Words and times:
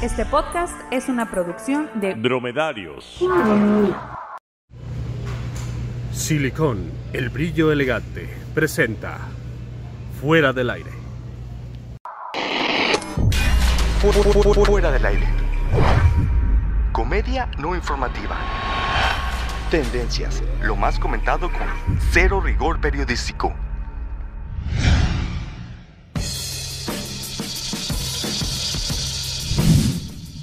Este 0.00 0.24
podcast 0.24 0.80
es 0.92 1.08
una 1.08 1.28
producción 1.28 1.90
de 1.94 2.14
Dromedarios. 2.14 3.18
Silicón, 6.12 6.92
el 7.12 7.30
brillo 7.30 7.72
elegante, 7.72 8.28
presenta 8.54 9.18
Fuera 10.20 10.52
del 10.52 10.70
aire. 10.70 10.92
Fuera 14.64 14.92
del 14.92 15.04
aire. 15.04 15.26
Comedia 16.92 17.50
no 17.58 17.74
informativa. 17.74 18.36
Tendencias, 19.68 20.44
lo 20.62 20.76
más 20.76 21.00
comentado 21.00 21.50
con 21.50 21.98
cero 22.12 22.40
rigor 22.40 22.80
periodístico. 22.80 23.52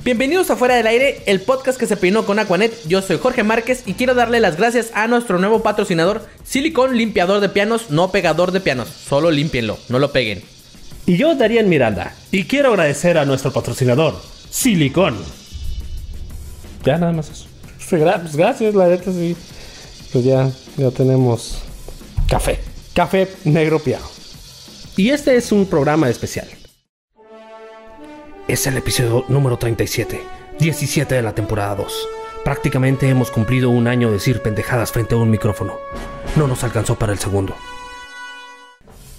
Bienvenidos 0.06 0.52
a 0.52 0.56
Fuera 0.56 0.76
del 0.76 0.86
Aire, 0.86 1.24
el 1.26 1.42
podcast 1.42 1.80
que 1.80 1.88
se 1.88 1.98
peinó 1.98 2.28
con 2.28 2.38
Aquanet. 2.38 2.72
Yo 2.88 3.02
soy 3.02 3.18
Jorge 3.18 3.42
Márquez 3.42 3.82
y 3.88 3.96
quiero 3.96 4.14
darle 4.14 4.40
las 4.40 4.56
gracias 4.56 4.92
a 4.94 5.08
nuestro 5.08 5.40
nuevo 5.40 5.64
patrocinador, 5.64 6.22
Silicon 6.44 6.96
Limpiador 6.96 7.40
de 7.40 7.50
Pianos, 7.50 7.90
no 7.90 8.12
pegador 8.12 8.52
de 8.52 8.62
pianos. 8.62 8.88
Solo 8.88 9.32
límpienlo, 9.32 9.80
no 9.90 9.98
lo 9.98 10.12
peguen. 10.12 10.44
Y 11.08 11.18
yo, 11.18 11.34
Darien 11.34 11.70
Miranda, 11.70 12.14
y 12.32 12.44
quiero 12.44 12.70
agradecer 12.70 13.18
a 13.18 13.26
nuestro 13.26 13.52
patrocinador, 13.52 14.22
Silicón. 14.52 15.18
Ya 16.84 17.00
nada 17.00 17.12
más 17.12 17.32
eso. 17.32 17.48
Pues 17.90 18.04
pues 18.20 18.36
gracias, 18.36 18.76
la 18.76 18.88
neta 18.88 19.12
sí. 19.12 19.36
Pues 20.14 20.24
ya, 20.24 20.52
ya 20.78 20.92
tenemos 20.92 21.64
café. 22.30 22.60
Café 22.94 23.28
negro 23.44 23.80
piano. 23.80 24.06
Y 24.98 25.10
este 25.10 25.36
es 25.36 25.52
un 25.52 25.66
programa 25.66 26.12
especial. 26.12 26.48
Es 28.56 28.68
el 28.68 28.78
episodio 28.78 29.26
número 29.28 29.58
37, 29.58 30.22
17 30.60 31.14
de 31.14 31.22
la 31.22 31.36
temporada 31.36 31.76
2. 31.76 32.08
Prácticamente 32.46 33.10
hemos 33.10 33.30
cumplido 33.30 33.70
un 33.70 33.86
año 33.86 34.08
de 34.08 34.14
decir 34.14 34.42
pendejadas 34.42 34.94
frente 34.94 35.14
a 35.14 35.18
un 35.18 35.30
micrófono. 35.30 35.74
No 36.38 36.48
nos 36.48 36.64
alcanzó 36.64 36.98
para 36.98 37.12
el 37.12 37.20
segundo. 37.20 37.54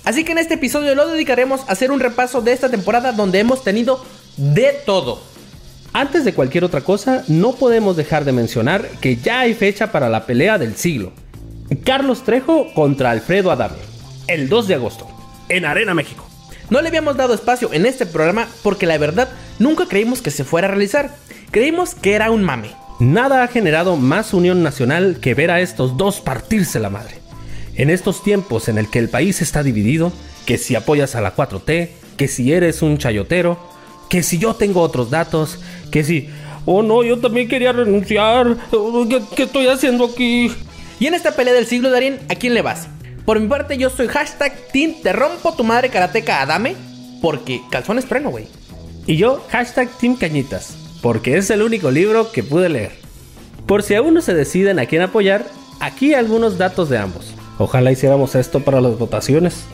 Así 0.05 0.25
que 0.25 0.33
en 0.33 0.39
este 0.39 0.55
episodio 0.55 0.95
lo 0.95 1.07
dedicaremos 1.07 1.69
a 1.69 1.73
hacer 1.73 1.91
un 1.91 2.01
repaso 2.01 2.41
de 2.41 2.53
esta 2.53 2.71
temporada 2.71 3.13
donde 3.13 3.39
hemos 3.39 3.63
tenido 3.63 4.03
de 4.39 4.75
todo. 4.87 5.21
Antes 5.93 6.25
de 6.25 6.33
cualquier 6.33 6.65
otra 6.65 6.81
cosa, 6.81 7.23
no 7.29 7.53
podemos 7.57 7.95
dejar 7.95 8.25
de 8.25 8.33
mencionar 8.33 8.89
que 9.03 9.17
ya 9.17 9.41
hay 9.41 9.53
fecha 9.53 9.93
para 9.93 10.09
la 10.09 10.25
pelea 10.25 10.57
del 10.57 10.77
siglo. 10.77 11.13
Carlos 11.85 12.25
Trejo 12.25 12.73
contra 12.73 13.11
Alfredo 13.11 13.51
Adame, 13.51 13.77
el 14.29 14.49
2 14.49 14.69
de 14.69 14.75
agosto, 14.77 15.07
en 15.51 15.67
Arena 15.67 15.93
México. 15.93 16.26
No 16.69 16.81
le 16.81 16.89
habíamos 16.89 17.17
dado 17.17 17.35
espacio 17.35 17.73
en 17.73 17.87
este 17.87 18.07
programa 18.07 18.49
porque 18.63 18.87
la 18.87 18.99
verdad 18.99 19.29
nunca 19.59 19.87
creímos 19.87 20.21
que 20.21 20.31
se 20.31 20.45
fuera 20.45 20.67
a 20.67 20.71
realizar. 20.71 21.15
Creímos 21.51 21.95
que 21.95 22.15
era 22.15 22.31
un 22.31 22.43
mame. 22.43 22.71
Nada 22.99 23.43
ha 23.43 23.49
generado 23.49 23.97
más 23.97 24.35
unión 24.35 24.63
nacional 24.63 25.19
que 25.21 25.35
ver 25.35 25.51
a 25.51 25.61
estos 25.61 25.97
dos 25.97 26.21
partirse 26.21 26.81
la 26.81 26.91
madre. 26.91 27.19
En 27.77 27.91
estos 27.91 28.23
tiempos 28.23 28.69
en 28.69 28.79
el 28.79 28.89
que 28.89 28.99
el 28.99 29.11
país 29.11 29.43
está 29.43 29.63
dividido, 29.63 30.13
que 30.47 30.59
si 30.59 30.75
apoyas 30.75 31.15
a 31.15 31.21
la 31.21 31.37
4T, 31.37 31.91
que 32.17 32.27
si 32.27 32.53
eres 32.53 32.83
un 32.83 32.99
chayotero, 32.99 33.59
que 34.09 34.23
si 34.23 34.39
yo 34.39 34.55
tengo 34.55 34.81
otros 34.81 35.11
datos, 35.11 35.61
que 35.93 36.03
si, 36.03 36.31
oh 36.65 36.83
no, 36.83 37.05
yo 37.05 37.19
también 37.19 37.49
quería 37.49 37.73
renunciar, 37.73 38.57
¿qué, 38.71 39.23
qué 39.37 39.43
estoy 39.43 39.67
haciendo 39.69 40.07
aquí? 40.07 40.51
Y 40.99 41.07
en 41.07 41.15
esta 41.15 41.33
pelea 41.33 41.53
del 41.53 41.67
siglo, 41.67 41.91
Darín, 41.91 42.19
¿a 42.31 42.35
quién 42.35 42.55
le 42.55 42.63
vas? 42.63 42.89
Por 43.27 43.41
mi 43.41 43.49
parte, 43.49 43.77
yo 43.77 43.91
soy 43.91 44.07
hashtag 44.07 44.53
Team 44.73 44.95
Te 45.03 45.13
rompo 45.13 45.53
tu 45.53 45.65
madre 45.65 45.89
karateca 45.89 46.41
Adame. 46.41 46.77
Porque 47.21 47.61
calzones 47.73 48.07
trueno, 48.07 48.31
güey. 48.31 48.47
Y 49.05 49.17
yo, 49.17 49.45
hashtag 49.51 49.89
Team 49.99 50.17
Cañitas, 50.17 50.77
porque 51.03 51.37
es 51.37 51.51
el 51.51 51.63
único 51.63 51.91
libro 51.91 52.31
que 52.31 52.45
pude 52.45 52.69
leer. 52.69 52.93
Por 53.67 53.83
si 53.83 53.97
aún 53.97 54.15
no 54.15 54.21
se 54.21 54.33
deciden 54.33 54.79
a 54.79 54.87
quién 54.87 55.03
apoyar, 55.03 55.45
aquí 55.81 56.15
algunos 56.15 56.57
datos 56.57 56.89
de 56.89 56.99
ambos. 56.99 57.35
Ojalá 57.59 57.91
hiciéramos 57.91 58.37
esto 58.37 58.61
para 58.61 58.81
las 58.81 58.97
votaciones. 58.97 59.65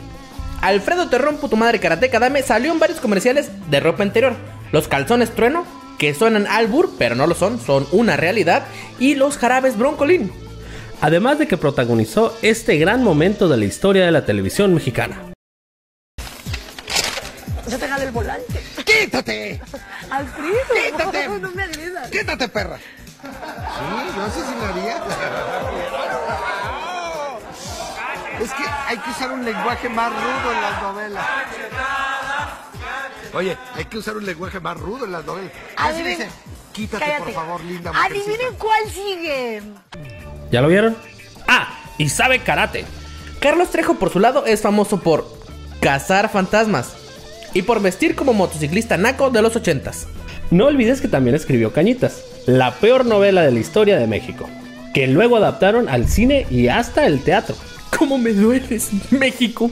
Alfredo 0.61 1.09
Te 1.09 1.19
rompo 1.19 1.47
tu 1.47 1.55
madre 1.55 1.79
karateca 1.79 2.17
Adame 2.17 2.41
salió 2.41 2.71
en 2.71 2.79
varios 2.79 2.99
comerciales 2.99 3.51
de 3.69 3.79
ropa 3.79 4.03
interior. 4.03 4.33
Los 4.71 4.87
calzones 4.87 5.29
trueno, 5.29 5.63
que 5.99 6.15
suenan 6.15 6.47
albur, 6.47 6.89
pero 6.97 7.13
no 7.13 7.27
lo 7.27 7.35
son, 7.35 7.59
son 7.59 7.85
una 7.91 8.17
realidad. 8.17 8.63
Y 8.99 9.13
los 9.13 9.37
jarabes 9.37 9.77
broncolín. 9.77 10.31
Además 11.03 11.37
de 11.37 11.49
que 11.49 11.57
protagonizó 11.57 12.33
este 12.41 12.77
gran 12.77 13.03
momento 13.03 13.49
de 13.49 13.57
la 13.57 13.65
historia 13.65 14.05
de 14.05 14.11
la 14.13 14.25
televisión 14.25 14.73
mexicana. 14.73 15.33
Se 17.67 17.77
te 17.77 17.85
jala 17.89 18.05
el 18.05 18.11
volante. 18.11 18.63
¡Quítate! 18.85 19.61
Alfredo. 20.09 20.53
¡Quítate! 20.91 21.27
No 21.41 21.51
me 21.51 21.63
agredas. 21.63 22.09
¡Quítate, 22.09 22.47
perra! 22.47 22.77
Sí, 22.77 23.27
yo 24.15 24.25
sé 24.29 24.47
si 24.47 24.55
lo 24.55 24.65
haría. 24.65 25.03
Es 28.41 28.51
que 28.53 28.63
hay 28.87 28.97
que 28.97 29.09
usar 29.09 29.31
un 29.33 29.43
lenguaje 29.43 29.89
más 29.89 30.09
rudo 30.13 30.53
en 30.53 30.61
las 30.61 30.81
novelas. 30.81 31.25
Oye, 33.33 33.57
hay 33.75 33.85
que 33.85 33.97
usar 33.97 34.15
un 34.15 34.25
lenguaje 34.25 34.61
más 34.61 34.77
rudo 34.79 35.03
en 35.03 35.11
las 35.11 35.25
novelas. 35.25 35.51
Así 35.75 35.99
Adivinen- 36.01 36.17
dice, 36.17 36.29
quítate 36.71 37.03
Cállate. 37.03 37.23
por 37.23 37.33
favor, 37.33 37.61
linda 37.61 37.91
mujercita. 37.91 38.21
Adivinen 38.31 38.55
cuál 38.57 38.89
sigue. 38.89 39.61
¿Ya 40.53 40.61
lo 40.61 40.67
vieron? 40.67 40.95
Ah, 41.47 41.79
y 41.97 42.09
sabe 42.09 42.37
karate. 42.37 42.85
Carlos 43.39 43.71
Trejo, 43.71 43.95
por 43.95 44.11
su 44.11 44.19
lado, 44.19 44.45
es 44.45 44.61
famoso 44.61 44.99
por 44.99 45.25
cazar 45.79 46.29
fantasmas 46.29 46.95
y 47.55 47.63
por 47.63 47.81
vestir 47.81 48.15
como 48.15 48.33
motociclista 48.33 48.95
naco 48.95 49.31
de 49.31 49.41
los 49.41 49.55
ochentas. 49.55 50.07
No 50.51 50.67
olvides 50.67 51.01
que 51.01 51.07
también 51.07 51.35
escribió 51.35 51.73
Cañitas, 51.73 52.23
la 52.45 52.69
peor 52.75 53.03
novela 53.03 53.41
de 53.41 53.51
la 53.51 53.59
historia 53.59 53.97
de 53.97 54.05
México, 54.05 54.47
que 54.93 55.07
luego 55.07 55.37
adaptaron 55.37 55.89
al 55.89 56.07
cine 56.07 56.45
y 56.51 56.67
hasta 56.67 57.07
el 57.07 57.23
teatro. 57.23 57.55
¿Cómo 57.97 58.19
me 58.19 58.31
dueles, 58.31 58.91
México? 59.09 59.71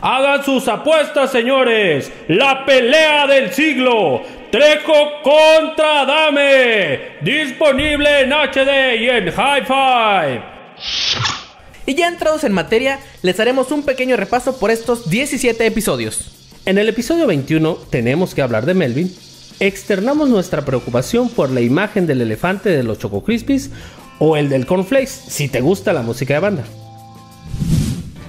Hagan 0.00 0.42
sus 0.42 0.68
apuestas, 0.68 1.30
señores. 1.30 2.10
La 2.28 2.64
pelea 2.64 3.26
del 3.26 3.52
siglo. 3.52 4.22
Trejo 4.50 5.22
contra 5.24 6.04
Dame. 6.06 7.16
Disponible 7.20 8.20
en 8.20 8.32
HD 8.32 9.00
y 9.00 9.08
en 9.08 9.26
Hi-Fi. 9.28 10.40
Y 11.86 11.94
ya 11.94 12.08
entrados 12.08 12.44
en 12.44 12.52
materia, 12.52 13.00
les 13.22 13.40
haremos 13.40 13.72
un 13.72 13.82
pequeño 13.82 14.16
repaso 14.16 14.58
por 14.58 14.70
estos 14.70 15.10
17 15.10 15.66
episodios. 15.66 16.32
En 16.64 16.78
el 16.78 16.88
episodio 16.88 17.26
21 17.26 17.74
tenemos 17.90 18.34
que 18.34 18.42
hablar 18.42 18.66
de 18.66 18.74
Melvin. 18.74 19.12
Externamos 19.58 20.28
nuestra 20.28 20.64
preocupación 20.64 21.28
por 21.28 21.50
la 21.50 21.60
imagen 21.60 22.06
del 22.06 22.20
elefante 22.20 22.70
de 22.70 22.82
los 22.82 22.98
Choco 22.98 23.24
Crispies 23.24 23.70
o 24.18 24.36
el 24.36 24.48
del 24.48 24.66
Cornflakes, 24.66 25.10
si 25.28 25.48
te 25.48 25.60
gusta 25.60 25.92
la 25.92 26.02
música 26.02 26.34
de 26.34 26.40
banda. 26.40 26.64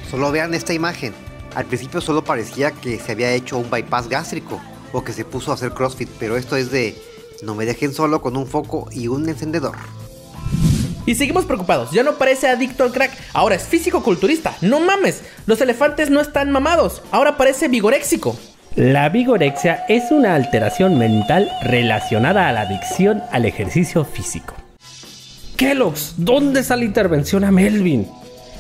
Solo 0.09 0.31
vean 0.31 0.53
esta 0.53 0.73
imagen. 0.73 1.13
Al 1.53 1.65
principio 1.65 2.01
solo 2.01 2.23
parecía 2.23 2.71
que 2.71 2.99
se 2.99 3.11
había 3.11 3.31
hecho 3.33 3.57
un 3.57 3.69
bypass 3.69 4.07
gástrico 4.07 4.61
o 4.93 5.03
que 5.03 5.13
se 5.13 5.25
puso 5.25 5.51
a 5.51 5.55
hacer 5.55 5.71
CrossFit, 5.71 6.09
pero 6.19 6.37
esto 6.37 6.55
es 6.55 6.71
de 6.71 6.95
no 7.43 7.55
me 7.55 7.65
dejen 7.65 7.93
solo 7.93 8.21
con 8.21 8.37
un 8.37 8.47
foco 8.47 8.89
y 8.91 9.07
un 9.07 9.27
encendedor. 9.29 9.75
Y 11.05 11.15
seguimos 11.15 11.45
preocupados, 11.45 11.91
ya 11.91 12.03
no 12.03 12.15
parece 12.15 12.47
adicto 12.47 12.83
al 12.83 12.91
crack, 12.91 13.11
ahora 13.33 13.55
es 13.55 13.63
físico-culturista. 13.63 14.57
No 14.61 14.79
mames, 14.81 15.21
los 15.45 15.61
elefantes 15.61 16.09
no 16.09 16.19
están 16.19 16.51
mamados, 16.51 17.01
ahora 17.11 17.37
parece 17.37 17.69
vigoréxico. 17.69 18.37
La 18.75 19.09
vigorexia 19.09 19.85
es 19.87 20.11
una 20.11 20.35
alteración 20.35 20.99
mental 20.99 21.49
relacionada 21.63 22.47
a 22.47 22.51
la 22.51 22.61
adicción 22.61 23.23
al 23.31 23.45
ejercicio 23.45 24.05
físico. 24.05 24.53
Kellogg's, 25.55 26.13
¿dónde 26.17 26.59
está 26.59 26.75
la 26.75 26.83
intervención 26.83 27.43
a 27.43 27.51
Melvin? 27.51 28.07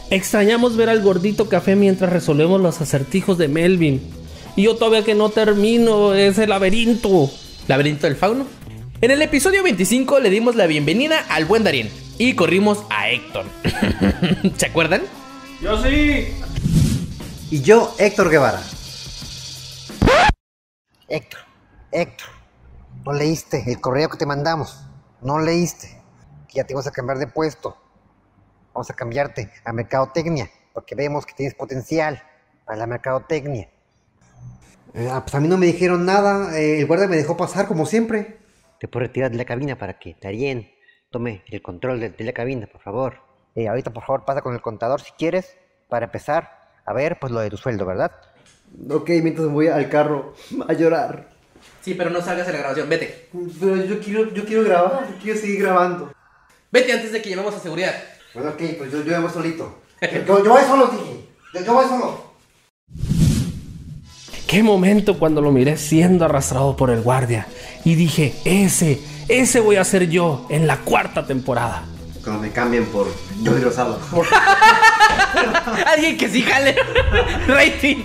Extrañamos 0.09 0.77
ver 0.77 0.89
al 0.89 1.01
gordito 1.01 1.49
café 1.49 1.75
mientras 1.75 2.11
resolvemos 2.11 2.61
los 2.61 2.81
acertijos 2.81 3.37
de 3.37 3.49
Melvin. 3.49 4.01
Y 4.57 4.63
yo 4.63 4.75
todavía 4.75 5.03
que 5.05 5.13
no 5.13 5.29
termino 5.29 6.15
ese 6.15 6.47
laberinto. 6.47 7.29
¿Laberinto 7.67 8.07
del 8.07 8.15
fauno? 8.15 8.47
En 9.01 9.11
el 9.11 9.21
episodio 9.21 9.61
25 9.61 10.19
le 10.19 10.31
dimos 10.31 10.55
la 10.55 10.65
bienvenida 10.65 11.23
al 11.29 11.45
buen 11.45 11.63
Darien 11.63 11.91
y 12.17 12.33
corrimos 12.35 12.83
a 12.89 13.07
Héctor. 13.07 13.45
¿Se 14.57 14.65
acuerdan? 14.65 15.03
Yo 15.61 15.79
sí. 15.83 16.33
Y 17.51 17.61
yo, 17.61 17.93
Héctor 17.99 18.31
Guevara. 18.31 18.59
Héctor, 21.07 21.41
Héctor, 21.91 22.29
no 23.05 23.13
leíste 23.13 23.63
el 23.67 23.79
correo 23.79 24.09
que 24.09 24.17
te 24.17 24.25
mandamos. 24.25 24.79
No 25.21 25.37
leíste. 25.37 26.01
Ya 26.51 26.63
te 26.63 26.73
vas 26.73 26.87
a 26.87 26.91
cambiar 26.91 27.19
de 27.19 27.27
puesto. 27.27 27.77
Vamos 28.73 28.89
a 28.89 28.95
cambiarte 28.95 29.51
a 29.63 29.71
mercadotecnia, 29.71 30.49
porque 30.73 30.95
vemos 30.95 31.27
que 31.27 31.35
tienes 31.35 31.53
potencial 31.53 32.23
para 32.65 32.79
la 32.79 32.87
mercadotecnia. 32.87 33.69
Eh, 34.93 35.09
ah, 35.11 35.21
pues 35.23 35.35
a 35.35 35.39
mí 35.39 35.47
no 35.47 35.57
me 35.57 35.65
dijeron 35.67 36.05
nada. 36.05 36.57
eh, 36.59 36.79
el 36.79 36.85
guardia 36.87 37.07
me 37.07 37.17
dejó 37.17 37.37
pasar 37.37 37.67
como 37.67 37.85
siempre. 37.85 38.37
Te 38.79 38.87
puedo 38.87 39.05
retirar 39.05 39.31
de 39.31 39.37
la 39.37 39.45
cabina 39.45 39.77
para 39.77 39.97
que 39.99 40.15
Darien 40.21 40.71
tome 41.11 41.43
el 41.47 41.61
control 41.61 41.99
de, 41.99 42.09
de 42.09 42.23
la 42.23 42.33
cabina, 42.33 42.67
por 42.67 42.81
favor. 42.81 43.15
Eh, 43.55 43.67
ahorita, 43.67 43.91
por 43.91 44.03
favor, 44.05 44.25
pasa 44.25 44.41
con 44.41 44.53
el 44.53 44.61
contador 44.61 45.01
si 45.01 45.11
quieres, 45.13 45.57
para 45.89 46.05
empezar 46.05 46.51
a 46.85 46.93
ver, 46.93 47.17
pues 47.19 47.31
lo 47.31 47.39
de 47.39 47.49
tu 47.49 47.57
sueldo, 47.57 47.85
¿verdad? 47.85 48.11
Ok, 48.89 49.09
mientras 49.21 49.47
me 49.47 49.53
voy 49.53 49.67
al 49.67 49.89
carro 49.89 50.33
a 50.67 50.73
llorar. 50.73 51.29
Sí, 51.81 51.95
pero 51.95 52.09
no 52.09 52.21
salgas 52.21 52.47
en 52.47 52.53
la 52.53 52.59
grabación. 52.59 52.87
Vete. 52.89 53.29
Pero 53.59 53.77
yo 53.77 53.99
quiero, 53.99 54.31
yo 54.33 54.45
quiero 54.45 54.63
grabar, 54.63 55.07
yo 55.09 55.15
quiero 55.21 55.39
seguir 55.39 55.61
grabando. 55.63 56.11
Vete 56.71 56.91
antes 56.93 57.11
de 57.11 57.21
que 57.21 57.29
llevemos 57.29 57.55
a 57.55 57.59
seguridad. 57.59 57.93
Bueno, 58.33 58.51
ok, 58.51 58.61
pues 58.77 58.91
yo, 58.91 59.01
yo 59.03 59.21
voy 59.21 59.31
solito. 59.31 59.81
Yo, 60.27 60.43
yo 60.43 60.51
voy 60.51 60.61
solo, 60.63 60.87
dije. 60.87 61.27
Yo, 61.55 61.61
yo 61.61 61.73
voy 61.73 61.85
solo. 61.87 62.26
Qué 64.47 64.63
momento 64.63 65.19
cuando 65.19 65.41
lo 65.41 65.51
miré 65.51 65.75
siendo 65.75 66.23
arrastrado 66.23 66.77
por 66.77 66.89
el 66.89 67.01
guardia. 67.01 67.47
Y 67.83 67.95
dije, 67.95 68.33
ese, 68.45 69.01
ese 69.27 69.59
voy 69.59 69.75
a 69.75 69.83
ser 69.83 70.09
yo 70.09 70.45
en 70.49 70.67
la 70.67 70.77
cuarta 70.77 71.27
temporada. 71.27 71.83
Cuando 72.23 72.43
me 72.43 72.51
cambien 72.51 72.85
por 72.85 73.07
Jordi 73.45 73.61
Rosado. 73.61 73.99
Alguien 75.85 76.17
que 76.17 76.29
sí 76.29 76.43
jale. 76.43 76.77
Rating. 77.47 77.97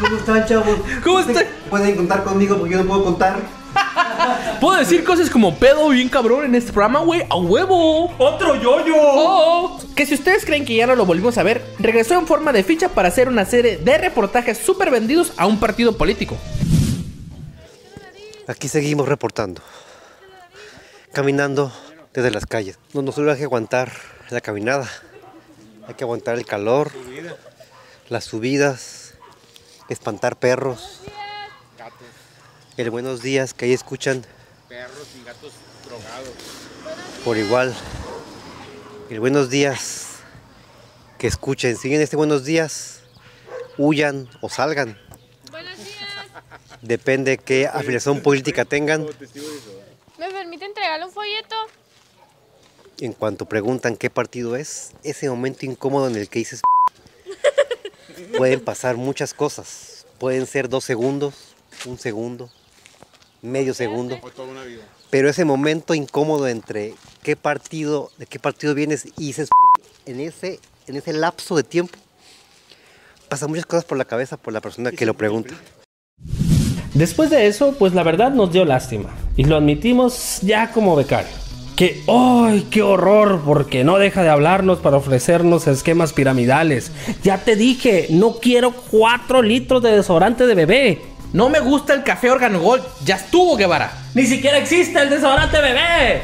¿Cómo 0.00 0.16
están, 0.16 0.46
chavos? 0.46 0.78
¿Cómo 1.02 1.18
están? 1.18 1.44
Pueden 1.68 1.96
contar 1.96 2.22
conmigo 2.22 2.56
porque 2.56 2.74
yo 2.74 2.82
no 2.82 2.88
puedo 2.88 3.02
contar. 3.02 3.38
Puedo 4.60 4.78
decir 4.78 5.02
cosas 5.02 5.28
como 5.28 5.56
pedo 5.56 5.88
bien 5.88 6.08
cabrón 6.08 6.44
en 6.44 6.54
este 6.54 6.72
programa, 6.72 7.00
güey. 7.00 7.22
¡A 7.28 7.36
huevo! 7.36 8.14
¡Otro 8.16 8.54
yoyo! 8.54 8.94
Oh, 8.96 9.80
que 9.94 10.06
si 10.06 10.14
ustedes 10.14 10.44
creen 10.44 10.64
que 10.64 10.74
ya 10.74 10.86
no 10.86 10.96
lo 10.96 11.06
volvimos 11.06 11.38
a 11.38 11.42
ver, 11.42 11.64
regresó 11.78 12.14
en 12.14 12.26
forma 12.26 12.52
de 12.52 12.64
ficha 12.64 12.88
para 12.88 13.08
hacer 13.08 13.28
una 13.28 13.44
serie 13.44 13.76
de 13.76 13.98
reportajes 13.98 14.58
súper 14.58 14.90
vendidos 14.90 15.32
a 15.36 15.46
un 15.46 15.60
partido 15.60 15.96
político. 15.96 16.36
Aquí 18.48 18.68
seguimos 18.68 19.08
reportando. 19.08 19.62
Caminando 21.12 21.72
desde 22.12 22.30
las 22.30 22.46
calles. 22.46 22.78
No 22.92 23.02
nos 23.02 23.14
solo 23.14 23.30
hay 23.30 23.38
que 23.38 23.44
aguantar 23.44 23.92
la 24.30 24.40
caminada. 24.40 24.90
Hay 25.86 25.94
que 25.94 26.04
aguantar 26.04 26.36
el 26.36 26.46
calor, 26.46 26.90
las 28.08 28.24
subidas, 28.24 29.14
espantar 29.88 30.36
perros. 30.36 31.00
El 32.76 32.90
buenos 32.90 33.22
días 33.22 33.54
que 33.54 33.66
ahí 33.66 33.72
escuchan. 33.72 34.24
Perros 34.68 35.08
y 35.20 35.24
gatos 35.24 35.52
drogados. 35.86 36.34
Por 37.24 37.36
igual. 37.36 37.74
El 39.10 39.20
buenos 39.20 39.50
días 39.50 40.20
que 41.18 41.26
escuchen. 41.26 41.76
Siguen 41.76 42.00
este 42.00 42.16
buenos 42.16 42.44
días. 42.44 43.02
Huyan 43.76 44.30
o 44.40 44.48
salgan. 44.48 44.98
Depende 46.80 47.36
qué 47.36 47.66
afiliación 47.66 48.22
política 48.22 48.64
tengan. 48.64 49.04
¿Me 50.18 50.30
permite 50.30 50.64
entregarle 50.64 51.04
un 51.04 51.12
folleto? 51.12 51.54
En 52.98 53.12
cuanto 53.12 53.44
preguntan 53.44 53.96
qué 53.96 54.08
partido 54.08 54.56
es, 54.56 54.92
ese 55.02 55.28
momento 55.28 55.66
incómodo 55.66 56.08
en 56.08 56.16
el 56.16 56.30
que 56.30 56.38
dices 56.38 56.62
pueden 58.38 58.60
pasar 58.60 58.96
muchas 58.96 59.34
cosas. 59.34 60.06
Pueden 60.18 60.46
ser 60.46 60.70
dos 60.70 60.84
segundos, 60.84 61.54
un 61.84 61.98
segundo, 61.98 62.50
medio 63.42 63.74
segundo. 63.74 64.18
Pero 65.14 65.30
ese 65.30 65.44
momento 65.44 65.94
incómodo 65.94 66.48
entre 66.48 66.92
qué 67.22 67.36
partido, 67.36 68.10
de 68.18 68.26
qué 68.26 68.40
partido 68.40 68.74
vienes 68.74 69.06
y 69.16 69.26
dices 69.26 69.48
en 70.06 70.18
ese, 70.18 70.58
en 70.88 70.96
ese 70.96 71.12
lapso 71.12 71.54
de 71.54 71.62
tiempo, 71.62 71.96
pasan 73.28 73.50
muchas 73.50 73.64
cosas 73.64 73.84
por 73.84 73.96
la 73.96 74.06
cabeza 74.06 74.36
por 74.36 74.52
la 74.52 74.60
persona 74.60 74.90
que 74.90 75.06
lo 75.06 75.14
pregunta. 75.14 75.54
Después 76.94 77.30
de 77.30 77.46
eso, 77.46 77.76
pues 77.78 77.94
la 77.94 78.02
verdad 78.02 78.32
nos 78.32 78.50
dio 78.50 78.64
lástima. 78.64 79.14
Y 79.36 79.44
lo 79.44 79.54
admitimos 79.54 80.40
ya 80.42 80.72
como 80.72 80.96
becario. 80.96 81.30
Que, 81.76 82.02
¡ay, 82.08 82.66
qué 82.72 82.82
horror! 82.82 83.40
Porque 83.44 83.84
no 83.84 83.98
deja 83.98 84.24
de 84.24 84.30
hablarnos 84.30 84.80
para 84.80 84.96
ofrecernos 84.96 85.68
esquemas 85.68 86.12
piramidales. 86.12 86.90
Ya 87.22 87.38
te 87.38 87.54
dije, 87.54 88.08
no 88.10 88.40
quiero 88.40 88.72
4 88.90 89.42
litros 89.42 89.80
de 89.80 89.92
desodorante 89.92 90.44
de 90.44 90.54
bebé. 90.56 91.13
No 91.34 91.48
me 91.48 91.58
gusta 91.58 91.94
el 91.94 92.04
café 92.04 92.30
Organo 92.30 92.60
Gold. 92.60 92.84
Ya 93.04 93.16
estuvo, 93.16 93.56
Guevara. 93.56 93.92
Ni 94.14 94.24
siquiera 94.24 94.56
existe 94.56 95.00
el 95.00 95.10
desodorante 95.10 95.60
bebé. 95.60 96.22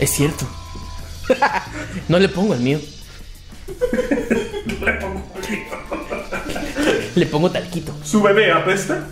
Es 0.00 0.10
cierto. 0.10 0.48
no 2.08 2.18
le 2.18 2.28
pongo 2.28 2.54
el 2.54 2.60
mío. 2.60 2.80
Le 7.14 7.26
pongo 7.26 7.52
talquito. 7.52 7.94
¿Su 8.02 8.20
bebé 8.20 8.50
apesta? 8.50 9.06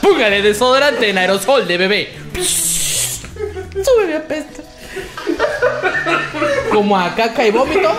Póngale 0.00 0.42
desodorante 0.42 1.10
en 1.10 1.18
aerosol 1.18 1.66
de 1.66 1.76
bebé. 1.76 2.16
Su 2.40 3.98
bebé 3.98 4.16
apesta. 4.18 4.62
Como 6.70 6.96
a 6.96 7.12
caca 7.16 7.44
y 7.44 7.50
vómito. 7.50 7.90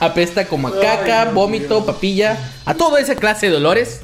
Apesta 0.00 0.46
como 0.46 0.68
a 0.68 0.80
caca, 0.80 1.26
vómito, 1.26 1.84
papilla. 1.84 2.38
A 2.64 2.74
toda 2.74 3.00
esa 3.00 3.14
clase 3.14 3.50
de 3.50 3.56
olores. 3.56 4.00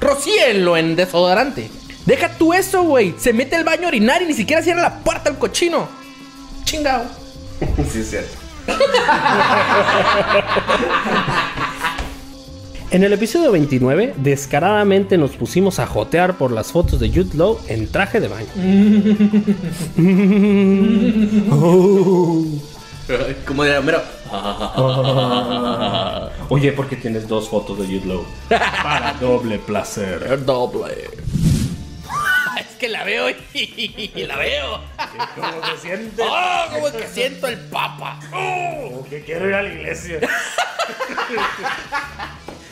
Rocíenlo 0.00 0.76
en 0.76 0.96
desodorante. 0.96 1.70
Deja 2.04 2.30
tú 2.30 2.52
eso, 2.52 2.82
güey. 2.82 3.14
Se 3.18 3.32
mete 3.32 3.56
al 3.56 3.64
baño 3.64 3.84
a 3.84 3.88
orinar 3.88 4.22
y 4.22 4.26
ni 4.26 4.34
siquiera 4.34 4.62
cierra 4.62 4.82
la 4.82 4.98
puerta 4.98 5.30
al 5.30 5.38
cochino. 5.38 5.88
Chingao. 6.64 7.04
Sí, 7.90 8.00
es 8.00 8.10
cierto. 8.10 8.36
En 12.92 13.02
el 13.02 13.12
episodio 13.12 13.50
29, 13.50 14.14
descaradamente 14.16 15.18
nos 15.18 15.32
pusimos 15.32 15.80
a 15.80 15.86
jotear 15.86 16.38
por 16.38 16.52
las 16.52 16.70
fotos 16.70 17.00
de 17.00 17.08
Jude 17.08 17.36
Law 17.36 17.58
en 17.66 17.90
traje 17.90 18.20
de 18.20 18.28
baño. 18.28 18.46
Como 23.44 23.64
de 23.64 23.72
Oye, 26.48 26.72
¿por 26.72 26.88
qué 26.88 26.96
tienes 26.96 27.28
dos 27.28 27.48
fotos 27.48 27.78
de 27.78 27.86
Jude 27.86 28.06
Law? 28.06 28.24
Para 28.48 29.14
doble 29.14 29.58
placer. 29.58 30.44
Doble. 30.44 30.94
Es 32.58 32.78
que 32.78 32.88
la 32.88 33.04
veo 33.04 33.28
y 33.54 34.24
la 34.26 34.36
veo. 34.36 34.80
¿Cómo 35.34 35.66
se 35.66 35.88
siente? 35.88 36.22
¡Oh! 36.22 36.64
Como 36.72 36.90
que 36.90 37.06
siento 37.06 37.46
el 37.48 37.58
papa. 37.58 38.18
Como 38.30 39.04
que 39.04 39.22
quiero 39.22 39.48
ir 39.48 39.54
a 39.54 39.62
la 39.62 39.72
iglesia. 39.72 40.20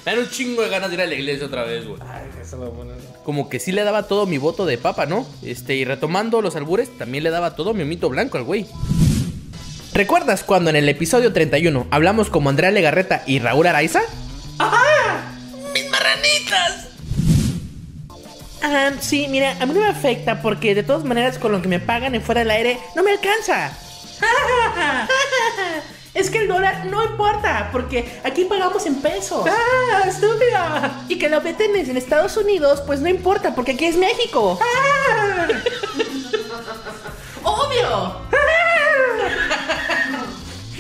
Me 0.05 0.13
dan 0.13 0.21
un 0.21 0.31
chingo 0.31 0.63
de 0.63 0.69
ganas 0.69 0.91
de 0.91 0.97
ir 0.97 1.03
a 1.03 1.07
la 1.07 1.15
iglesia 1.15 1.47
otra 1.47 1.65
vez, 1.65 1.87
güey. 1.87 1.99
Como 3.25 3.49
que 3.49 3.59
sí 3.59 3.73
le 3.73 3.85
daba 3.85 4.05
todo 4.05 4.27
mi 4.27 4.37
voto 4.37 4.67
de 4.67 4.77
papa, 4.77 5.07
¿no? 5.07 5.27
Este, 5.43 5.77
y 5.77 5.85
retomando 5.85 6.43
los 6.43 6.57
albures, 6.57 6.97
también 6.99 7.25
le 7.25 7.31
daba 7.31 7.57
todo 7.57 7.73
mi 7.73 7.85
mito 7.85 8.11
blanco 8.11 8.37
al 8.37 8.45
güey. 8.45 8.67
¿Recuerdas 9.95 10.43
cuando 10.43 10.71
en 10.71 10.77
el 10.77 10.89
episodio 10.89 11.33
31 11.33 11.87
hablamos 11.93 12.29
como 12.29 12.51
Andrea 12.51 12.73
Legarreta 12.73 13.23
y 13.29 13.39
Raúl 13.39 13.69
Araiza? 13.69 14.01
¡Ajá! 14.59 15.23
¡Mis 15.73 15.89
marranitas! 15.89 16.89
Ah, 18.61 18.91
sí, 18.99 19.29
mira, 19.31 19.53
a 19.61 19.67
mí 19.67 19.73
no 19.73 19.79
me 19.81 19.87
afecta 19.87 20.43
porque 20.43 20.75
de 20.75 20.83
todas 20.83 21.05
maneras 21.05 21.39
con 21.39 21.53
lo 21.53 21.63
que 21.63 21.69
me 21.69 21.79
pagan 21.79 22.17
en 22.17 22.23
fuera 22.23 22.41
del 22.41 22.51
aire 22.51 22.81
no 22.97 23.05
me 23.05 23.13
alcanza. 23.13 23.71
Es 26.13 26.31
que 26.31 26.39
el 26.39 26.49
dólar 26.49 26.87
no 26.87 27.05
importa, 27.05 27.71
porque 27.73 28.21
aquí 28.23 28.45
pagamos 28.45 28.87
en 28.87 29.01
pesos. 29.03 29.47
¡Ah, 29.49 30.09
estúpida! 30.09 31.05
Y 31.09 31.19
que 31.19 31.29
lo 31.29 31.41
meten 31.41 31.75
en 31.75 31.97
Estados 31.97 32.37
Unidos, 32.37 32.83
pues 32.87 33.01
no 33.01 33.09
importa, 33.09 33.53
porque 33.57 33.73
aquí 33.73 33.87
es 33.87 33.97
México. 33.97 34.61
¡Ah! 34.63 35.49
¡Obvio! 37.43 38.24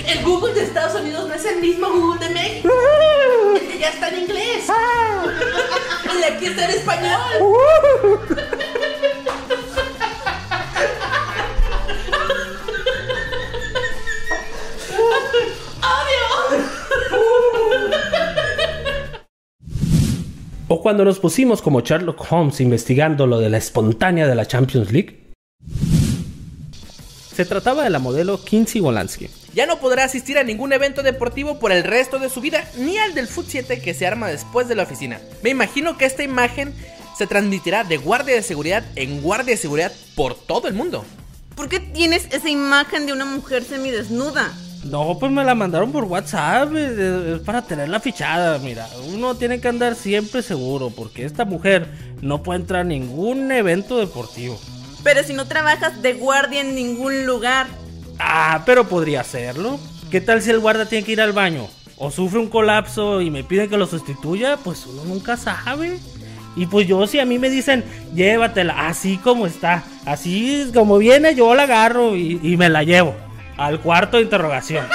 El 0.07 0.23
Google 0.25 0.55
de 0.55 0.65
Estados 0.65 1.01
Unidos 1.01 1.29
no 1.29 1.35
es 1.35 1.45
el 1.45 1.61
mismo 1.61 1.89
Google 1.91 2.27
de 2.27 2.35
México. 2.35 2.69
El 3.61 3.69
que 3.69 3.79
ya 3.79 3.89
está 3.89 4.09
en 4.09 4.23
inglés. 4.23 4.67
El 6.11 6.19
de 6.19 6.25
aquí 6.27 6.47
está 6.47 6.65
en 6.65 6.71
español. 6.71 7.21
O 20.67 20.81
cuando 20.81 21.05
nos 21.05 21.21
pusimos 21.21 21.61
como 21.63 21.83
Sherlock 21.83 22.27
Holmes 22.33 22.61
investigando 22.61 23.27
lo 23.27 23.39
de 23.39 23.51
la 23.51 23.59
espontánea 23.59 24.27
de 24.27 24.35
la 24.35 24.47
Champions 24.47 24.91
League. 24.91 25.24
Se 27.35 27.45
trataba 27.45 27.83
de 27.83 27.91
la 27.91 27.99
modelo 27.99 28.45
Kinsey 28.45 28.81
Wolanski. 28.81 29.29
Ya 29.55 29.67
no 29.67 29.81
podrá 29.81 30.05
asistir 30.05 30.38
a 30.38 30.45
ningún 30.45 30.73
evento 30.73 31.03
deportivo 31.03 31.59
por 31.59 31.73
el 31.73 31.83
resto 31.83 32.21
de 32.21 32.31
su 32.31 32.41
vida, 32.41 32.64
ni 32.79 32.97
al 32.97 33.14
del 33.14 33.26
Foot 33.26 33.47
7 33.49 33.81
que 33.81 33.93
se 33.93 34.07
arma 34.07 34.29
después 34.29 34.69
de 34.69 34.76
la 34.76 34.85
oficina. 34.85 35.21
Me 35.43 35.50
imagino 35.50 35.99
que 35.99 36.05
esta 36.05 36.23
imagen 36.23 36.73
se 37.19 37.26
transmitirá 37.26 37.83
de 37.83 37.97
guardia 37.97 38.37
de 38.37 38.43
seguridad 38.43 38.85
en 38.95 39.21
guardia 39.21 39.55
de 39.55 39.61
seguridad 39.61 39.93
por 40.14 40.35
todo 40.37 40.69
el 40.69 40.75
mundo. 40.75 41.05
¿Por 41.57 41.69
qué 41.69 41.81
tienes 41.81 42.29
esa 42.31 42.49
imagen 42.49 43.07
de 43.07 43.12
una 43.12 43.25
mujer 43.25 43.64
semidesnuda? 43.64 44.53
No, 44.85 45.19
pues 45.19 45.33
me 45.33 45.45
la 45.45 45.57
mandaron 45.57 45.91
por 45.91 46.05
WhatsApp. 46.05 46.73
Es, 46.75 46.99
es 46.99 47.41
para 47.41 47.62
tenerla 47.62 47.99
fichada. 47.99 48.59
Mira, 48.59 48.88
uno 49.12 49.35
tiene 49.35 49.61
que 49.61 49.69
andar 49.69 49.97
siempre 49.97 50.43
seguro 50.43 50.91
porque 50.91 51.25
esta 51.25 51.45
mujer 51.45 51.88
no 52.23 52.43
puede 52.43 52.61
entrar 52.61 52.83
a 52.83 52.85
ningún 52.85 53.50
evento 53.50 53.99
deportivo. 53.99 54.61
Pero 55.05 55.23
si 55.23 55.33
no 55.33 55.47
trabajas 55.47 56.03
de 56.03 56.15
guardia 56.15 56.63
en 56.63 56.75
ningún 56.75 57.27
lugar. 57.27 57.69
Ah, 58.19 58.63
pero 58.67 58.89
podría 58.89 59.21
hacerlo. 59.21 59.79
¿Qué 60.11 60.21
tal 60.21 60.43
si 60.43 60.51
el 60.51 60.59
guarda 60.59 60.87
tiene 60.87 61.05
que 61.05 61.13
ir 61.13 61.21
al 61.21 61.33
baño? 61.33 61.69
o 61.97 62.11
sufre 62.11 62.39
un 62.39 62.49
colapso 62.49 63.21
y 63.21 63.31
me 63.31 63.45
piden 63.45 63.71
que 63.71 63.77
lo 63.77 63.87
sustituya, 63.87 64.57
pues 64.57 64.87
uno 64.87 65.05
nunca 65.05 65.37
sabe. 65.37 65.99
Y 66.57 66.67
pues 66.67 66.87
yo 66.87 67.07
si 67.07 67.19
a 67.19 67.25
mí 67.25 67.39
me 67.39 67.51
dicen, 67.51 67.85
llévatela 68.15 68.87
así 68.87 69.17
como 69.19 69.47
está, 69.47 69.85
así 70.07 70.71
como 70.73 70.99
viene, 70.99 71.35
yo 71.35 71.55
la 71.55 71.65
agarro 71.65 72.17
y, 72.17 72.39
y 72.43 72.57
me 72.57 72.69
la 72.69 72.85
llevo 72.85 73.15
al 73.57 73.81
cuarto 73.81 74.17
de 74.17 74.25
interrogación. 74.25 74.87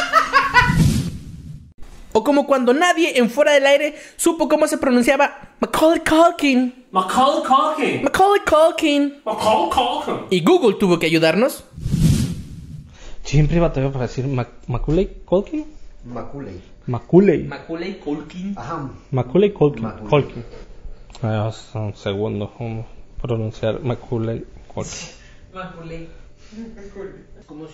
O 2.12 2.24
como 2.24 2.48
cuando 2.48 2.74
nadie 2.74 3.18
en 3.20 3.30
fuera 3.30 3.52
del 3.52 3.66
aire 3.66 3.96
supo 4.16 4.48
cómo 4.48 4.68
se 4.68 4.78
pronunciaba 4.78 5.38
Macaulay 5.60 6.02
Culkin. 6.02 6.79
Macaulay 6.92 7.44
Culkin. 7.44 8.04
Macaulay 8.04 8.42
Culkin. 8.46 9.22
Macaulay 9.26 9.70
Culkin. 9.70 10.28
Y 10.32 10.44
Google 10.44 10.76
tuvo 10.80 10.98
que 10.98 11.06
ayudarnos. 11.06 11.64
Siempre 13.24 13.60
batalló 13.60 13.92
para 13.92 14.08
decir 14.08 14.26
Mac 14.28 14.50
Macaulay 14.68 15.06
Culkin. 15.26 15.66
Maculey. 16.04 16.62
Macaulay. 16.88 17.44
Macaulay 17.44 18.00
Culkin. 18.00 18.56
Ajá. 18.58 18.90
Macaulay 19.12 19.52
Culkin. 19.54 19.84
Macaulay. 19.84 20.10
Culkin. 20.10 20.46
Ah, 21.22 21.52
un 21.76 21.96
segundo, 21.96 22.52
¿cómo 22.58 22.88
pronunciar 23.22 23.82
Macaulay 23.82 24.46
Culkin? 24.74 25.10
Macaulay. 25.54 26.08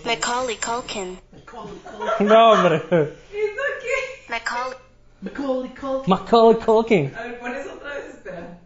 Macaulay 0.04 0.56
Culkin. 0.58 1.18
No, 2.20 2.52
hombre. 2.52 2.82
Macaulay. 4.28 4.76
Macaulay 5.22 5.70
Culkin. 5.70 6.10
Macaulay 6.10 6.58
Culkin. 6.58 7.12
A 7.16 7.22
ver, 7.22 7.40
pones 7.40 7.66
otra 7.66 7.94
vez, 7.94 8.14
espera. 8.14 8.58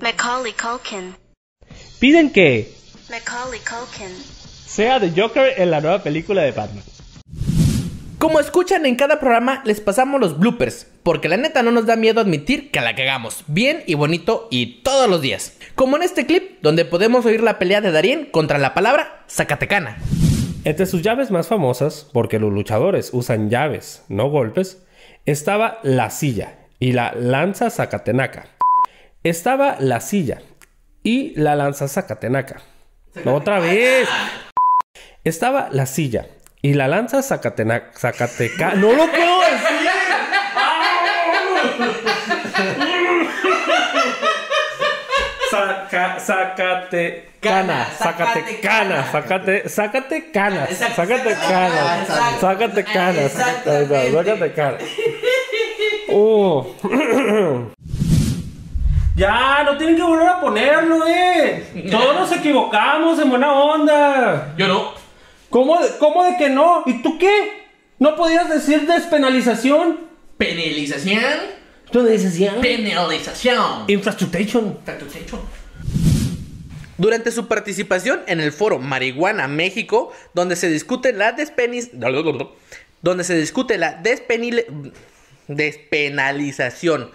Macaulay 0.00 0.52
Culkin. 0.52 1.14
Piden 2.00 2.30
que 2.30 2.72
Macaulay 3.10 3.60
Culkin. 3.60 4.14
sea 4.66 5.00
The 5.00 5.12
Joker 5.18 5.54
en 5.56 5.70
la 5.70 5.80
nueva 5.80 6.02
película 6.02 6.42
de 6.42 6.52
Batman. 6.52 6.84
Como 8.18 8.40
escuchan 8.40 8.86
en 8.86 8.96
cada 8.96 9.20
programa, 9.20 9.62
les 9.64 9.80
pasamos 9.80 10.20
los 10.20 10.38
bloopers, 10.38 10.86
porque 11.02 11.28
la 11.28 11.36
neta 11.36 11.62
no 11.62 11.70
nos 11.70 11.86
da 11.86 11.94
miedo 11.96 12.20
admitir 12.20 12.70
que 12.70 12.80
la 12.80 12.94
cagamos 12.94 13.44
bien 13.46 13.82
y 13.86 13.94
bonito 13.94 14.48
y 14.50 14.82
todos 14.82 15.08
los 15.08 15.20
días. 15.20 15.58
Como 15.74 15.96
en 15.96 16.02
este 16.02 16.24
clip, 16.24 16.58
donde 16.62 16.84
podemos 16.84 17.26
oír 17.26 17.42
la 17.42 17.58
pelea 17.58 17.80
de 17.80 17.92
Darien 17.92 18.26
contra 18.26 18.58
la 18.58 18.72
palabra 18.72 19.24
Zacatecana. 19.28 19.98
Entre 20.64 20.86
sus 20.86 21.02
llaves 21.02 21.30
más 21.30 21.48
famosas, 21.48 22.08
porque 22.12 22.38
los 22.38 22.52
luchadores 22.52 23.10
usan 23.12 23.50
llaves, 23.50 24.04
no 24.08 24.30
golpes, 24.30 24.82
estaba 25.26 25.78
la 25.82 26.08
silla 26.08 26.58
y 26.78 26.92
la 26.92 27.12
lanza 27.12 27.68
zacatenaca. 27.68 28.53
Estaba 29.24 29.76
la 29.80 30.02
silla 30.02 30.42
y 31.02 31.32
la 31.40 31.56
lanza 31.56 31.88
zacatenaca. 31.88 32.60
Otra 33.24 33.58
vez. 33.58 34.06
Estaba 35.24 35.68
la 35.70 35.86
silla 35.86 36.26
y 36.60 36.74
la 36.74 36.88
lanza 36.88 37.22
zacatenaca. 37.22 37.98
Zacateca. 37.98 38.74
No 38.74 38.92
lo 38.92 39.06
puedo 39.10 39.40
decir. 39.40 39.88
Saca, 45.50 46.20
sácate 46.20 47.30
cana, 47.40 47.88
sácate 47.98 48.60
cana, 48.60 49.10
sácate, 49.10 49.68
sácate 49.70 50.30
canas, 50.32 50.68
sácate 50.94 51.34
canas, 51.34 52.08
sácate 52.40 52.84
canas, 52.84 53.32
sácate 53.32 54.52
canas. 54.52 54.82
Uh. 56.08 57.74
Ya, 59.16 59.62
no 59.64 59.76
tienen 59.76 59.96
que 59.96 60.02
volver 60.02 60.26
a 60.26 60.40
ponerlo, 60.40 61.06
eh. 61.06 61.88
Todos 61.90 62.14
nos 62.16 62.32
equivocamos 62.32 63.18
en 63.20 63.30
buena 63.30 63.52
onda. 63.52 64.54
Yo 64.58 64.66
no. 64.66 64.92
¿Cómo 65.50 65.80
de, 65.80 65.88
cómo 66.00 66.24
de 66.24 66.36
que 66.36 66.50
no? 66.50 66.82
¿Y 66.84 67.00
tú 67.00 67.16
qué? 67.16 67.64
¿No 68.00 68.16
podías 68.16 68.48
decir 68.48 68.88
despenalización? 68.88 70.00
Penalización. 70.36 71.22
Penalización. 71.92 72.60
Penalización. 72.60 73.84
Infrastructure. 73.86 74.64
Durante 76.98 77.30
su 77.30 77.46
participación 77.46 78.22
en 78.26 78.40
el 78.40 78.50
foro 78.50 78.80
Marihuana 78.80 79.46
México, 79.46 80.12
donde 80.32 80.56
se 80.56 80.68
discute 80.68 81.12
la 81.12 81.30
despenis... 81.32 81.90
donde 83.02 83.22
se 83.22 83.36
discute 83.36 83.78
la 83.78 83.92
despenil... 83.92 84.92
despenalización. 85.46 87.10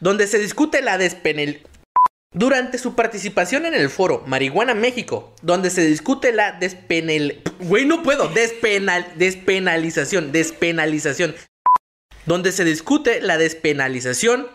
Donde 0.00 0.26
se 0.26 0.38
discute 0.38 0.82
la 0.82 0.98
despenal... 0.98 1.60
Durante 2.34 2.76
su 2.76 2.94
participación 2.94 3.64
en 3.64 3.72
el 3.72 3.88
foro 3.88 4.22
Marihuana 4.26 4.74
México, 4.74 5.34
donde 5.40 5.70
se 5.70 5.86
discute 5.86 6.32
la 6.32 6.52
despenal... 6.52 7.40
Güey, 7.60 7.86
no 7.86 8.02
puedo. 8.02 8.28
Despenal... 8.28 9.06
Despenalización. 9.16 10.32
Despenalización. 10.32 11.34
Donde 12.26 12.52
se 12.52 12.64
discute 12.64 13.20
la 13.22 13.38
despenalización. 13.38 14.48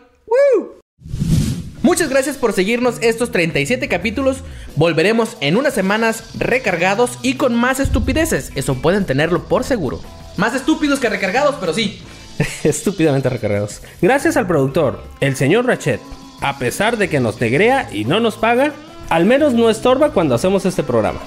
Muchas 1.81 2.09
gracias 2.09 2.37
por 2.37 2.53
seguirnos 2.53 2.97
estos 3.01 3.31
37 3.31 3.87
capítulos. 3.87 4.43
Volveremos 4.75 5.35
en 5.41 5.57
unas 5.57 5.73
semanas 5.73 6.23
recargados 6.37 7.17
y 7.23 7.35
con 7.35 7.55
más 7.55 7.79
estupideces. 7.79 8.51
Eso 8.53 8.75
pueden 8.75 9.05
tenerlo 9.05 9.47
por 9.47 9.63
seguro. 9.63 9.99
Más 10.37 10.53
estúpidos 10.53 10.99
que 10.99 11.09
recargados, 11.09 11.55
pero 11.59 11.73
sí. 11.73 11.99
Estúpidamente 12.63 13.29
recargados. 13.29 13.81
Gracias 14.01 14.37
al 14.37 14.47
productor, 14.47 15.03
el 15.19 15.35
señor 15.35 15.65
Rachet. 15.65 16.01
A 16.41 16.57
pesar 16.57 16.97
de 16.97 17.09
que 17.09 17.19
nos 17.19 17.39
negrea 17.39 17.89
y 17.91 18.05
no 18.05 18.19
nos 18.19 18.35
paga, 18.35 18.73
al 19.09 19.25
menos 19.25 19.53
no 19.53 19.69
estorba 19.69 20.11
cuando 20.11 20.35
hacemos 20.35 20.65
este 20.65 20.83
programa. 20.83 21.19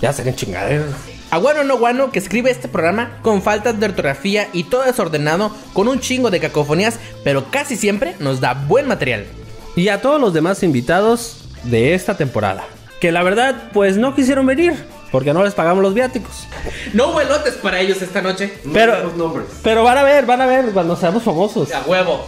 Ya 0.00 0.12
serán 0.12 0.34
chingaderas. 0.34 0.90
A 1.30 1.38
Guano 1.38 1.64
No 1.64 1.78
Guano 1.78 2.10
que 2.10 2.18
escribe 2.18 2.50
este 2.50 2.68
programa 2.68 3.18
con 3.22 3.42
faltas 3.42 3.78
de 3.78 3.86
ortografía 3.86 4.48
y 4.52 4.64
todo 4.64 4.84
desordenado, 4.84 5.50
con 5.72 5.88
un 5.88 6.00
chingo 6.00 6.30
de 6.30 6.40
cacofonías, 6.40 6.98
pero 7.24 7.50
casi 7.50 7.76
siempre 7.76 8.14
nos 8.20 8.40
da 8.40 8.54
buen 8.54 8.86
material. 8.86 9.26
Y 9.74 9.88
a 9.88 10.00
todos 10.00 10.20
los 10.20 10.32
demás 10.32 10.62
invitados 10.62 11.48
de 11.64 11.94
esta 11.94 12.16
temporada. 12.16 12.64
Que 13.00 13.12
la 13.12 13.22
verdad, 13.22 13.70
pues 13.72 13.96
no 13.96 14.14
quisieron 14.14 14.46
venir. 14.46 14.74
Porque 15.16 15.32
no 15.32 15.42
les 15.42 15.54
pagamos 15.54 15.82
los 15.82 15.94
viáticos. 15.94 16.46
No 16.92 17.08
hubo 17.08 17.22
elotes 17.22 17.54
para 17.54 17.80
ellos 17.80 18.02
esta 18.02 18.20
noche. 18.20 18.52
Pero, 18.70 19.14
pero 19.62 19.82
van 19.82 19.96
a 19.96 20.02
ver, 20.02 20.26
van 20.26 20.42
a 20.42 20.46
ver 20.46 20.66
cuando 20.74 20.94
seamos 20.94 21.22
famosos. 21.22 21.72
A 21.72 21.80
huevo. 21.86 22.22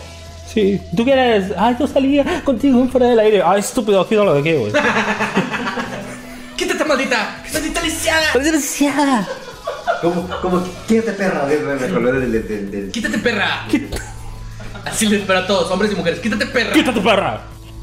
Sí. 0.46 0.80
¿Tú 0.96 1.04
quieres? 1.04 1.52
Ay, 1.58 1.76
yo 1.78 1.86
salía 1.86 2.40
contigo 2.44 2.88
fuera 2.90 3.08
del 3.08 3.18
aire. 3.18 3.42
Ay, 3.44 3.60
estúpido, 3.60 4.00
aquí 4.00 4.14
no 4.14 4.24
lo 4.24 4.32
dejé, 4.32 4.56
güey. 4.56 4.72
¡Quítate, 6.56 6.82
maldita! 6.86 7.42
¡Maldita 7.52 7.82
lisiada! 7.82 8.26
¡Lisiada! 8.40 9.28
Como, 10.00 10.26
como, 10.40 10.64
quítate 10.86 11.12
perra, 11.12 11.44
me, 11.46 11.56
me 11.58 11.86
acordé 11.86 12.12
del, 12.20 12.32
del, 12.32 12.48
del, 12.48 12.70
del- 12.70 12.90
¡Quítate, 12.90 13.18
perra! 13.18 13.66
Así 14.86 15.06
les 15.08 15.20
espero 15.20 15.40
a 15.40 15.46
todos, 15.46 15.70
hombres 15.70 15.92
y 15.92 15.94
mujeres. 15.94 16.20
¡Quítate, 16.20 16.46
perra! 16.46 16.72
¡Quítate, 16.72 17.00
perra! 17.02 17.42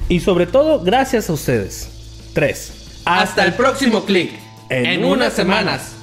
Y 0.09 0.19
sobre 0.19 0.47
todo, 0.47 0.79
gracias 0.81 1.29
a 1.29 1.33
ustedes. 1.33 1.89
Tres. 2.33 3.01
Hasta 3.05 3.45
el 3.45 3.53
próximo 3.53 4.03
clic. 4.03 4.31
En, 4.69 5.05
unas 5.05 5.33
semanas. 5.33 5.95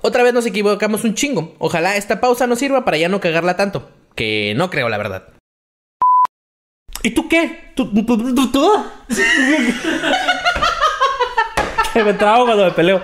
Otra 0.00 0.22
vez 0.22 0.32
nos 0.32 0.46
equivocamos 0.46 1.04
un 1.04 1.14
chingo. 1.14 1.54
Ojalá 1.58 1.96
esta 1.96 2.20
pausa 2.20 2.46
nos 2.46 2.58
sirva 2.58 2.84
para 2.84 2.96
ya 2.96 3.08
no 3.08 3.20
cagarla 3.20 3.56
tanto. 3.56 3.90
Que 4.14 4.54
no 4.56 4.70
creo, 4.70 4.88
la 4.88 4.98
verdad. 4.98 5.28
¿Y 7.02 7.10
tú 7.10 7.28
qué? 7.28 7.72
¿Tú? 7.74 7.92
tú, 7.92 8.04
tú, 8.04 8.52
tú, 8.52 8.70
que 11.92 12.04
me 12.04 12.14
trago 12.14 12.44
cuando 12.46 12.64
me 12.64 12.70
peleo. 12.70 13.02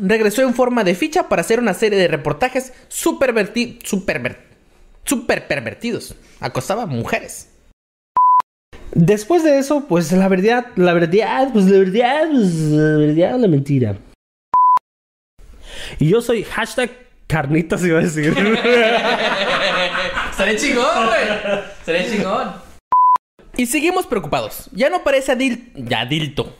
Regresó 0.00 0.42
en 0.42 0.54
forma 0.54 0.84
de 0.84 0.94
ficha 0.94 1.28
para 1.28 1.40
hacer 1.40 1.60
una 1.60 1.74
serie 1.74 1.98
de 1.98 2.08
reportajes 2.08 2.72
super 2.88 3.32
super, 3.84 4.46
super 5.04 5.46
pervertidos. 5.46 6.14
Acosaba 6.40 6.86
mujeres. 6.86 7.51
Después 8.94 9.42
de 9.42 9.58
eso, 9.58 9.86
pues 9.88 10.12
la 10.12 10.28
verdad, 10.28 10.66
la 10.76 10.92
verdad, 10.92 11.48
pues 11.52 11.64
la 11.66 11.78
verdad, 11.78 12.28
pues 12.30 12.54
la 12.54 12.96
verdad, 12.98 13.38
la 13.38 13.48
mentira. 13.48 13.96
Y 15.98 16.08
yo 16.10 16.20
soy 16.20 16.44
hashtag 16.44 16.90
carnitas, 17.26 17.82
iba 17.84 17.98
a 17.98 18.02
decir. 18.02 18.34
Seré 20.36 20.56
chingón, 20.56 21.06
güey. 21.06 21.22
Seré 21.84 22.10
chingón. 22.10 22.52
Y 23.56 23.66
seguimos 23.66 24.06
preocupados. 24.06 24.68
Ya 24.72 24.90
no 24.90 25.04
parece 25.04 25.32
adil... 25.32 25.72
Ya 25.74 26.00
adilto. 26.00 26.56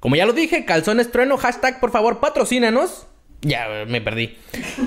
Como 0.00 0.16
ya 0.16 0.26
lo 0.26 0.32
dije, 0.32 0.64
calzones 0.64 1.10
trueno, 1.10 1.36
hashtag 1.36 1.80
por 1.80 1.90
favor 1.90 2.20
patrocínanos. 2.20 3.06
Ya 3.42 3.66
me 3.86 4.00
perdí. 4.00 4.36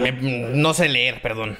Me- 0.00 0.12
no 0.12 0.74
sé 0.74 0.88
leer, 0.88 1.20
perdón. 1.22 1.58